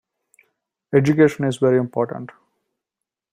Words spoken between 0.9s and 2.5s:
Education is very important.